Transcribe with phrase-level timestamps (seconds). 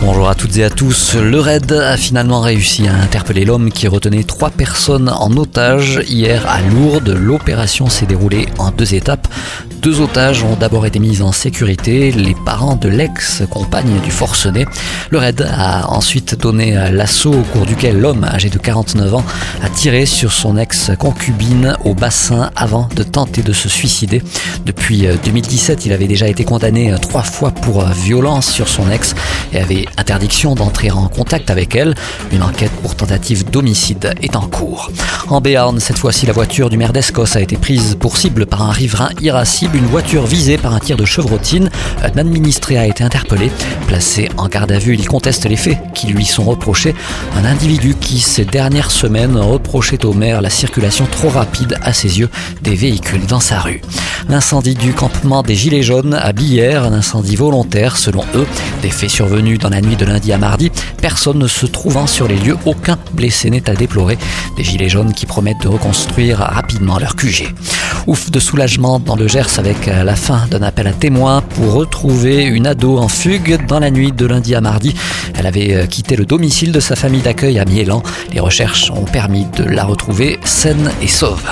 [0.00, 1.14] Bonjour à toutes et à tous.
[1.14, 6.46] Le RAID a finalement réussi à interpeller l'homme qui retenait trois personnes en otage hier
[6.48, 7.08] à Lourdes.
[7.08, 9.28] L'opération s'est déroulée en deux étapes.
[9.80, 14.64] Deux otages ont d'abord été mis en sécurité, les parents de l'ex-compagne du forcené.
[15.10, 19.24] Le raid a ensuite donné l'assaut au cours duquel l'homme, âgé de 49 ans,
[19.62, 24.22] a tiré sur son ex-concubine au bassin avant de tenter de se suicider.
[24.64, 29.14] Depuis 2017, euh, il avait déjà été condamné trois fois pour violence sur son ex
[29.52, 31.94] et avait interdiction d'entrer en contact avec elle.
[32.32, 34.90] Une enquête pour tentative d'homicide est en cours.
[35.28, 38.62] En Béarn, cette fois-ci, la voiture du maire d'Escos a été prise pour cible par
[38.62, 41.70] un riverain irascible une voiture visée par un tir de chevrotine.
[42.02, 43.50] Un administré a été interpellé.
[43.86, 46.94] Placé en garde à vue, il conteste les faits qui lui sont reprochés.
[47.36, 52.18] Un individu qui, ces dernières semaines, reprochait au maire la circulation trop rapide à ses
[52.18, 52.28] yeux
[52.62, 53.80] des véhicules dans sa rue.
[54.28, 58.46] L'incendie du campement des Gilets jaunes à Billère, un incendie volontaire selon eux.
[58.82, 60.70] Des faits survenus dans la nuit de lundi à mardi.
[61.02, 64.16] Personne ne se trouvant sur les lieux, aucun blessé n'est à déplorer.
[64.56, 67.52] Des Gilets jaunes qui promettent de reconstruire rapidement leur QG.
[68.06, 71.72] Ouf de soulagement dans le Gers avec euh, la fin d'un appel à témoins pour
[71.72, 74.94] retrouver une ado en fugue dans la nuit de lundi à mardi.
[75.36, 78.02] Elle avait euh, quitté le domicile de sa famille d'accueil à Miélan.
[78.32, 81.42] Les recherches ont permis de la retrouver saine et sauve.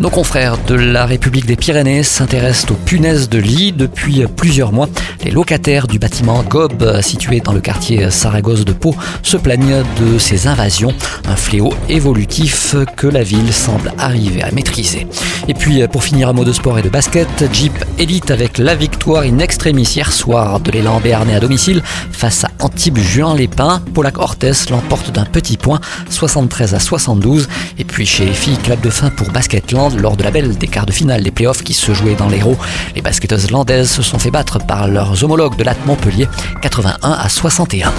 [0.00, 4.88] Nos confrères de la République des Pyrénées s'intéressent aux punaises de lit depuis plusieurs mois.
[5.22, 10.18] Les locataires du bâtiment Gob, situé dans le quartier Saragosse de Pau, se plaignent de
[10.18, 10.92] ces invasions,
[11.28, 15.06] un fléau évolutif que la ville semble arriver à maîtriser.
[15.46, 18.74] Et puis, pour finir, un mot de sport et de basket, Jeep Elite avec la
[18.74, 23.80] victoire in extremis hier soir de l'élan béarnais à domicile face à Antibes Juan-les-Pins.
[23.94, 27.48] Polak Ortez l'emporte d'un petit point, 73 à 72.
[27.78, 30.66] Et puis chez les filles, club de fin pour Basketland lors de la belle des
[30.66, 32.56] quarts de finale des playoffs qui se jouaient dans l'Hérault.
[32.94, 36.28] Les basketteuses landaises se sont fait battre par leurs homologues de l'AT Montpellier
[36.62, 37.92] 81 à 61.